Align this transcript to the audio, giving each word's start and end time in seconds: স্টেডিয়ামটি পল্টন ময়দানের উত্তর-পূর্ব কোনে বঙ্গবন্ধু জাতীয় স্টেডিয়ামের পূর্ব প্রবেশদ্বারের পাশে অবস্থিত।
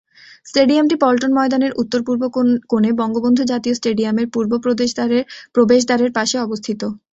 স্টেডিয়ামটি 0.45 0.95
পল্টন 1.03 1.31
ময়দানের 1.35 1.75
উত্তর-পূর্ব 1.81 2.21
কোনে 2.71 2.89
বঙ্গবন্ধু 3.01 3.41
জাতীয় 3.51 3.75
স্টেডিয়ামের 3.75 4.27
পূর্ব 4.33 4.51
প্রবেশদ্বারের 5.55 6.11
পাশে 6.17 6.37
অবস্থিত। 6.39 6.81